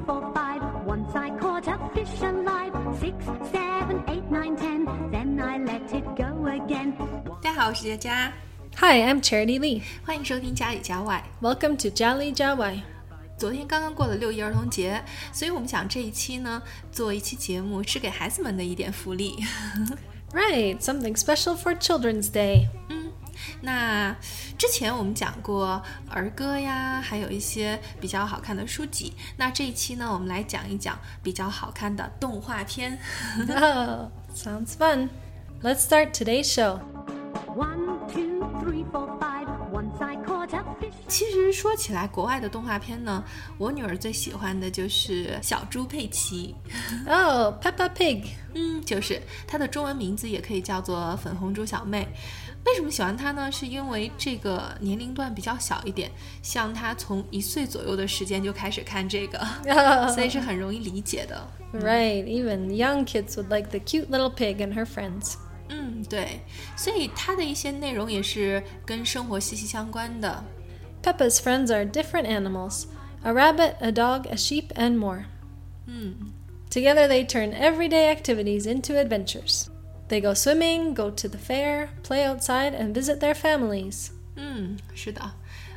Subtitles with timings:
[0.00, 0.62] four, five.
[0.86, 2.72] Once I caught a fish alive.
[2.98, 3.14] Six,
[3.52, 4.86] seven, eight, nine, ten.
[5.10, 6.94] Then I let it go again.
[7.42, 8.32] 大家好，我是佳佳，
[8.78, 9.82] Hi, I'm Charity Lee.
[10.04, 11.22] 欢迎收听家里家外。
[11.42, 12.80] Welcome to Jolly Jawai.
[13.36, 19.36] 昨 天刚刚过了六一儿童节，所以我们想这一期呢，做一期节目是给孩子们的一点福利。
[20.32, 22.68] Right, something special for Children's Day.
[23.61, 24.15] 那
[24.57, 29.13] 之前我们讲过儿歌呀，还有一些比较好看的书籍。
[29.37, 32.97] 那这一期呢，我们来讲一讲比较好看的动画片。
[33.49, 35.09] Oh, sounds fun.
[35.61, 36.79] Let's start today's show.
[37.55, 39.47] One, two, three, four, five.
[39.71, 40.93] Once I caught a fish.
[41.07, 43.23] 其实说起来，国外的动画片呢，
[43.57, 46.55] 我女儿最喜欢的就是小猪佩奇。
[47.07, 48.25] Oh, Peppa Pig.
[48.53, 52.07] 嗯，就是它的中文名字也可以叫做粉红猪小妹。
[52.64, 53.50] 为什么喜欢它呢？
[53.50, 56.10] 是因为这个年龄段比较小一点，
[56.42, 59.38] 像她从一岁左右的时间就开始看这个，
[60.14, 61.46] 所以是很容易理解的。
[61.72, 65.34] Right, even young kids would like the cute little pig and her friends.
[65.68, 66.40] 嗯，对，
[66.76, 70.44] 所以它的一些内容也是跟生活息息相关的。
[71.02, 72.84] Peppa's friends are different animals
[73.22, 75.24] a rabbit, a dog, a sheep, and more.
[76.68, 79.66] Together, they turn everyday activities into adventures.
[80.10, 84.10] They go swimming, go to the fair, play outside, and visit their families.
[84.36, 85.32] 嗯，是的，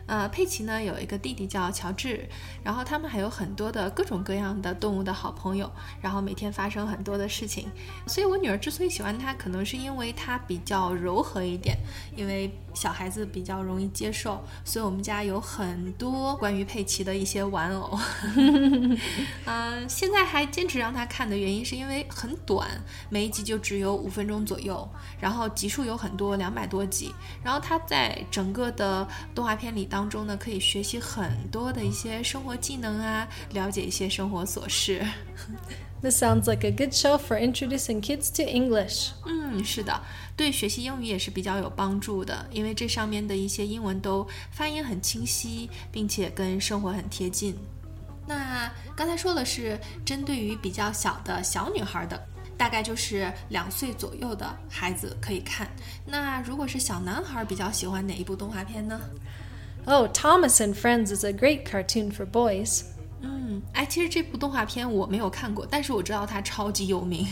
[0.06, 2.28] 呃，佩奇呢有一个弟弟叫乔治，
[2.62, 7.68] 然后他们还有很多的各种各样的动物的好朋友，然后每天发生很多的事情。
[8.06, 11.78] 所以我女儿之所以喜欢它，可能是因为它比较柔和一点，
[12.14, 17.98] 因为小孩子比较容易接受，所以我们家有很多关于佩奇的一些玩偶。
[19.46, 22.68] 嗯、 现在还坚持让她看的原因是因为很短，
[23.08, 24.86] 每一集就只有五分钟左右，
[25.18, 35.06] 然后集数有很多，两百多集，然后它在整个的动画片里当中呢，可以学习很多的一些生活技能啊，了解一些生活琐事。
[36.02, 39.12] This sounds like a good show for introducing kids to English.
[39.24, 40.02] 嗯，是的，
[40.36, 47.56] 对学习英语也是比较有帮助的，因为这上面的一些英文都发音很清晰，并且跟生活很贴近。
[48.26, 52.20] 那刚才说的是针对于比较小的小女孩的，
[52.58, 55.70] 大概就是两岁左右的孩子可以看。
[56.04, 59.00] 那如果是小男孩，比较喜欢哪一部动画片呢？
[59.85, 62.83] Oh, Thomas and Friends is a great cartoon for boys.
[63.21, 67.27] 嗯，哎，其实这部动画片我没有看过，但是我知道它超级有名，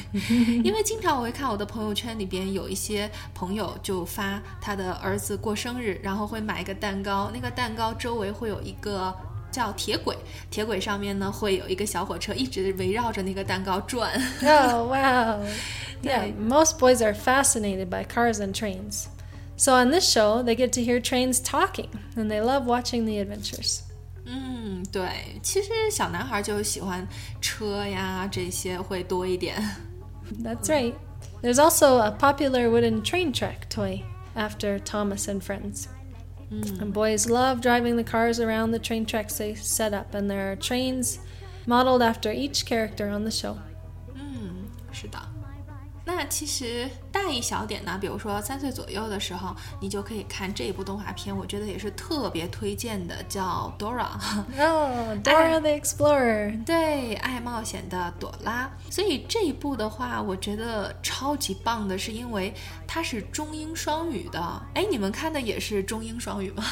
[0.64, 9.16] 因为经常我会看我的朋友圈里边有一些朋友就发他的儿子过生日，然后会买一个蛋糕，那个蛋糕周围会有一个
[9.52, 10.18] 叫铁轨，
[10.50, 14.12] 铁轨上面呢会有一个小火车一直围绕着那个蛋糕转。
[14.42, 15.46] Oh, wow.
[16.04, 16.36] Yeah, Right.
[16.38, 19.06] most boys are fascinated by cars and trains.
[19.62, 23.20] So on this show, they get to hear trains talking, and they love watching the
[23.20, 23.82] adventures.
[24.26, 27.08] 嗯，对，其实小男孩就喜欢
[27.42, 29.56] 车呀这些会多一点。
[30.44, 30.94] That's right.
[31.42, 34.04] There's also a popular wooden train track toy
[34.36, 35.86] after Thomas and Friends.
[36.50, 40.52] And boys love driving the cars around the train tracks they set up, and there
[40.52, 41.20] are trains
[41.66, 43.58] modeled after each character on the show.
[44.14, 45.18] 嗯，是的。
[46.23, 56.65] 那其实大一小点呢，比如说三岁左右的时候，你就可以看这一部动画片，我觉得也是特别推荐的，叫 Dora，Oh, Dora the Explorer.
[56.65, 58.71] 对，爱冒险的朵拉。
[58.89, 62.55] 所以这一部的话，我觉得超级棒的，是因为
[62.87, 64.41] 它是中英双语的。
[64.75, 66.65] 哎，你们看的也是中英双语吗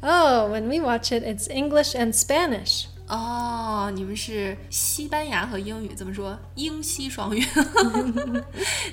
[0.00, 2.86] ？Oh, when we watch it, it's English and Spanish.
[3.08, 6.38] 哦，你们是西班牙和英语怎么说？
[6.56, 7.42] 英西双语。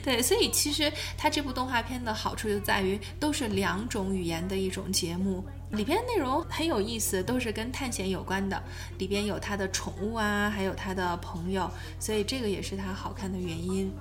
[0.02, 8.62] 对，所以其实它这部动画片的好处就在于都是两种语言的一种节目，里边内容很有意思，都是跟探险有关的。
[9.00, 13.92] 里边有它的宠物啊，还有它的朋友，所以这个也是它好看的原因。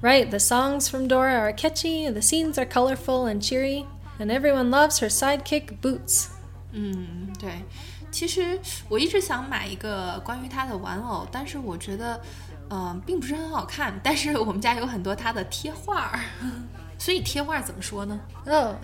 [0.00, 3.84] Right, the songs from Dora are catchy, the scenes are colorful and cheery,
[4.18, 6.28] and everyone loves her sidekick, Boots.
[6.72, 7.64] 嗯，对。
[8.10, 8.58] 其实
[8.88, 12.20] 我一直想买一个关于它的玩偶，但是我觉得，
[12.70, 13.98] 嗯、并不是很好看。
[14.02, 16.20] 但是我们家有很多它的贴画儿，
[16.98, 18.74] 所以贴画怎么说呢？Oh,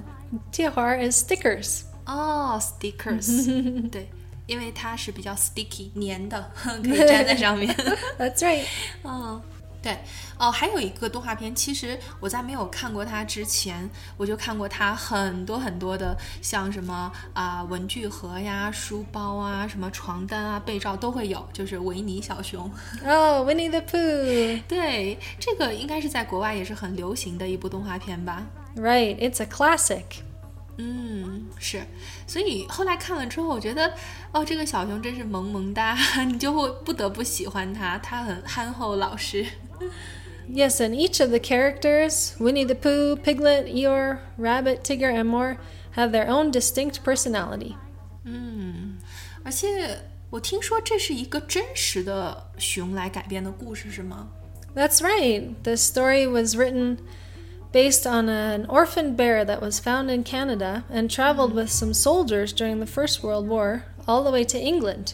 [0.53, 1.83] Tiahar is stickers.
[2.07, 3.47] 哦，stickers，
[3.91, 4.11] 对，
[4.47, 7.75] 因为它是比较 sticky 粘的， 可以粘在上面。
[8.19, 8.65] That's right.
[9.05, 9.41] 嗯，
[9.85, 9.99] 对，
[10.39, 22.63] 哦，还有一个动画片，其实我在没有看过它之前，我就看过它很多很多的，像什么啊、文具盒呀、书包啊、什么床单啊、被罩都会有，就是维尼小熊。
[23.05, 24.63] Oh, Winnie the Pooh.
[24.67, 28.43] 对，这个应该是在国外也是很流行的一部动画片吧
[28.77, 30.05] ？Right, it's a classic.
[30.78, 31.82] 嗯，是，
[32.26, 33.94] 所以后来看了之后，我觉得，
[34.32, 39.46] 哦，这个小熊真是萌萌哒，你就会不得不喜欢它，它很憨厚老实。
[40.50, 45.58] Yes, and each of the characters Winnie the Pooh, Piglet, Eeyore, Rabbit, Tigger, and more
[45.96, 47.76] have their own distinct personality.
[49.44, 50.00] 而且
[50.30, 54.30] 我听说这是一个真实的熊来改编的故事，是吗？
[54.76, 55.56] That's right.
[55.64, 56.98] The story was written
[57.74, 62.52] based on an orphaned bear that was found in Canada and traveled with some soldiers
[62.52, 65.14] during the First World War all the way to England.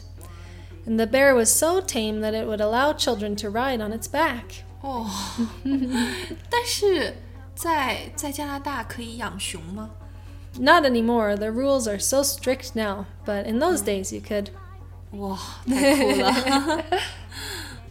[0.86, 4.08] And the bear was so tame that it would allow children to ride on its
[4.08, 4.64] back.
[4.82, 5.10] 哦，
[6.50, 7.16] 但是
[7.56, 9.90] 在在加拿大可以养熊吗？
[10.60, 11.36] Not anymore.
[11.36, 14.50] The rules are so strict now, but in those days you could.
[15.12, 15.38] 哇，
[15.68, 16.84] 太酷了！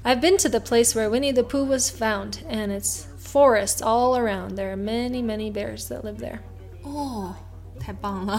[0.04, 4.16] I've been to the place where Winnie the Pooh was found, and it's forest all
[4.16, 4.56] around.
[4.56, 6.40] There are many, many bears that live there.
[6.82, 7.34] 哦，
[7.80, 8.38] 太棒了！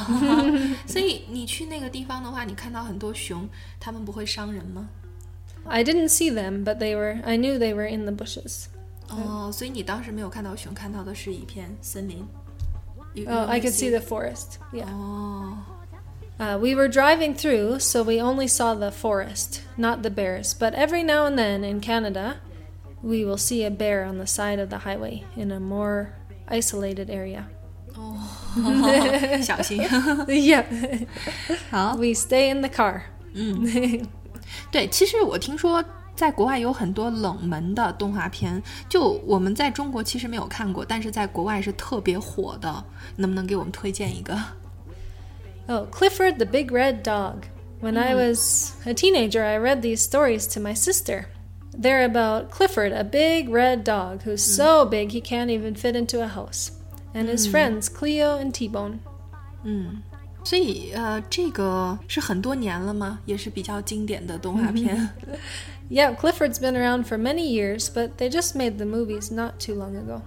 [0.88, 3.50] 所以你去那个地方的话，你看到很多熊，
[3.80, 4.88] 它们不会伤人吗？
[5.68, 8.66] I didn't see them, but they were I knew they were in the bushes.
[9.10, 12.28] 哦，所以你当时没有看到熊，看到的是一片森林。
[13.16, 14.60] You- you Oh, I only could see see- the forest.
[14.72, 14.86] Yeah.
[14.94, 15.58] 哦，
[16.40, 20.54] Uh, we were driving through, so we only saw the forest, not the bears.
[20.54, 22.38] But every now and then in Canada,
[23.02, 26.10] we will see a bear on the side of the highway in a more
[26.50, 27.46] isolated area.
[29.42, 29.82] 小心。
[30.28, 30.66] yeah.
[31.72, 33.04] 好， we stay in the car.
[34.72, 35.84] 对，其实我听说
[36.16, 42.84] 在国外有很多冷门的动画片，就我们在中国其实没有看过，但是在国外是特别火的。
[43.16, 44.38] 能不能给我们推荐一个？
[45.70, 47.46] Oh, Clifford the Big Red Dog.
[47.82, 51.28] When I was a teenager, I read these stories to my sister.
[51.78, 56.24] They're about Clifford, a big red dog who's so big he can't even fit into
[56.24, 56.72] a house,
[57.14, 59.00] and his friends Cleo and T Bone.
[60.44, 63.20] 所以呃，这个是很多年了吗？
[63.26, 65.10] 也是比较经典的动画片。
[65.90, 69.76] Yeah, Clifford's been around for many years, but they just made the movies not too
[69.76, 70.22] long ago.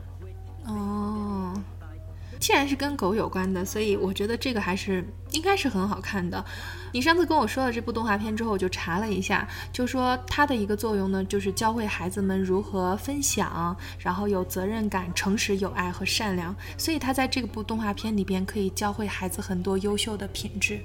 [2.44, 5.02] 哦，既然是跟狗有关的，所以我觉得这个还是
[5.32, 6.44] 应该是很好看的。
[6.92, 16.54] 你上次跟我说了这部动画片之后，我就查了一下，就说它的一个作用呢，就是教会孩子们如何分享，然后有责任感、诚实、有爱和善良。
[16.78, 20.82] 所以它在这部动画片里边可以教会孩子很多优秀的品质。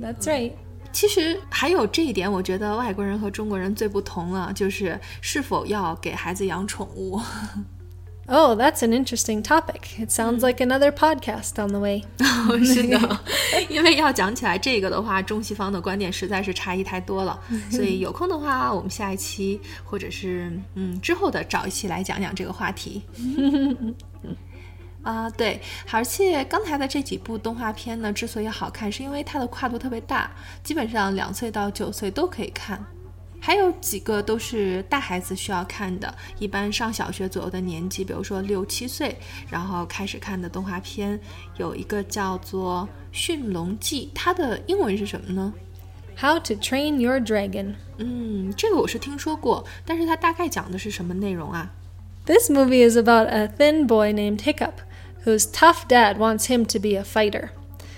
[0.00, 0.52] That's right.
[0.90, 7.20] 其实还有这一点，我觉得外国人和中国人最不同了，就是是否要给孩子养宠物。
[8.30, 9.98] Oh, that's an interesting topic.
[9.98, 12.04] It sounds like another podcast on the way.
[12.62, 13.20] 是的，
[13.70, 17.40] 因为要讲起来这个的话，中西方的观点实在是差异太多了，
[17.72, 23.02] 所以有空的话，我们下一期或者是嗯之后的找一期来讲讲这个话题。
[25.02, 25.58] 啊、对，
[25.90, 30.30] 而且刚才的这几部动画片呢，之所以好看，是因为它的跨度特别大，
[30.62, 32.84] 基本上两岁到九岁都可以看。
[33.40, 39.16] 还有几个都是大孩子需要看的，一般上小学左右的年纪，比如说六七岁，
[39.48, 41.18] 然后开始看的动画片，
[41.56, 45.52] 有一个叫做《驯龙记》，它的英文是什么呢
[46.20, 47.74] ？How to Train Your Dragon.
[47.98, 51.72] 嗯，这个我是听说过，但是它大概讲的是什么内容啊
[52.26, 54.74] ？This movie is about a thin boy named Hiccup,
[55.24, 57.50] whose tough dad wants him to be a fighter.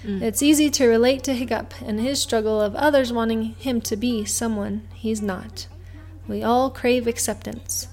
[0.05, 4.23] It's easy to relate to Hiccup and his struggle of others wanting him to be
[4.25, 5.65] someone he's not.
[6.27, 7.85] We all crave acceptance.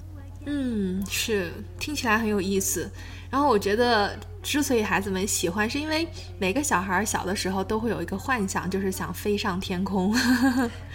[0.45, 2.91] 嗯，是，听起来很有意思。
[3.31, 10.15] 然后我觉得，之所以孩子们喜欢，是因为每个小孩小的时候都会有一个幻想，就是想飞上天空。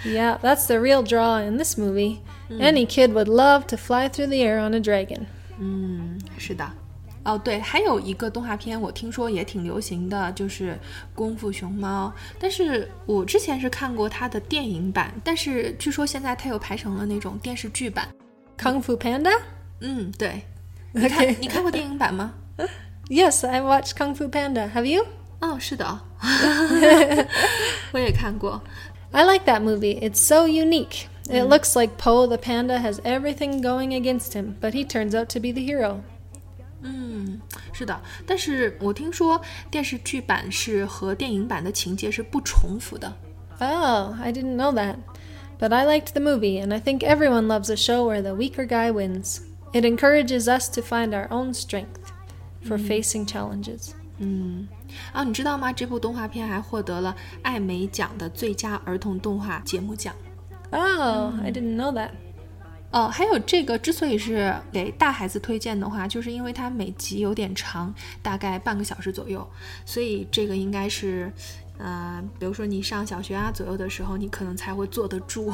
[0.05, 2.19] Yeah, that's the real draw in this movie.
[2.49, 5.27] Any kid would love to fly through the air on a dragon.
[5.59, 6.71] 嗯，是的。
[7.25, 10.73] 哦，对，还有一个动画片，我听说也挺流行的，就是《
[11.15, 12.13] 功夫熊猫》。
[12.39, 18.09] 但是我之前是看过它的电影版，但是据说现在它又拍成了那种电视剧版。
[18.57, 19.39] Kung Fu Panda?
[19.81, 20.43] 嗯，对。
[20.93, 21.37] 你看 Okay.
[21.39, 22.33] 你看过电影版吗？
[23.09, 24.71] Yes, I watched Kung Fu Panda.
[24.73, 25.05] Have you?
[25.41, 26.01] 哦，是的，
[27.93, 28.63] 我也看过。
[29.13, 30.01] I like that movie.
[30.01, 31.07] It's so unique.
[31.31, 35.29] It looks like Poe the panda has everything going against him, but he turns out
[35.35, 36.01] to be the hero.
[36.83, 37.41] 嗯，
[37.73, 39.41] 是的，但是我听说
[39.71, 43.13] 电视剧版是和电影版的情节是不重复的。
[43.59, 44.97] Oh, I didn't know that.
[45.59, 48.65] But I liked the movie, and I think everyone loves a show where the weaker
[48.65, 49.41] guy wins.
[49.73, 52.13] It encourages us to find our own strength
[52.65, 53.91] for facing challenges.
[54.19, 54.69] 嗯，
[55.13, 55.73] 啊，你知道吗？
[55.73, 60.15] 这部动画片还获得了艾美奖的最佳儿童动画节目奖。
[60.71, 62.11] Oh, I didn't know that.
[62.94, 69.46] 哦，还有这个之所以是给大孩子推荐的话，就是因为它每集有点长，大概半个小时左右，
[69.84, 71.34] 所以这个应该是，
[71.80, 75.52] 呃，比如说你上小学啊左右的时候，你可能才会坐得住。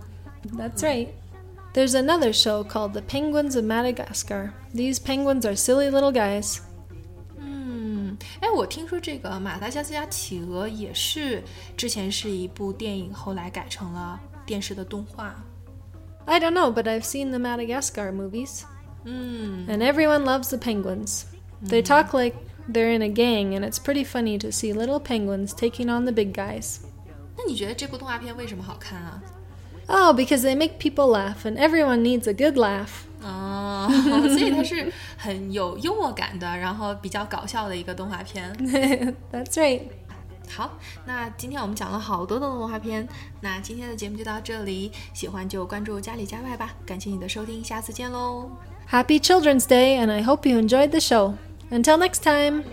[0.54, 1.08] That's right.
[1.72, 4.50] There's another show called The Penguins of Madagascar.
[4.74, 6.58] These penguins are silly little guys.
[7.38, 11.42] 嗯，哎，我听说这个马达加斯加企鹅也是
[11.74, 15.34] 之前是一部电影，后来改成了电视的动画。
[16.25, 18.63] I don't know, but I've seen the Madagascar movies,
[19.05, 21.25] 嗯， and everyone loves the penguins.
[21.61, 22.35] They talk like
[22.67, 26.11] they're in a gang, and it's pretty funny to see little penguins taking on the
[26.11, 26.79] big guys.
[27.37, 29.21] 那你觉得这部动画片为什么好看啊？
[29.87, 33.05] Oh, because they make people laugh, and everyone needs a good laugh.
[33.23, 33.87] 哦，
[34.27, 38.53] 所以它是很有幽默感的，然后比较搞笑的一个动画片。
[39.31, 39.83] That's right.
[40.51, 40.71] 好，
[41.05, 43.07] 那今天我们讲了好多的动画片，
[43.41, 48.49] 那今天的节目就到这里，喜欢就关注家里家外吧，感谢你的收听，下次见喽。
[48.89, 51.33] Happy Children's Day, and I hope you enjoyed the show.
[51.69, 52.63] Until next time.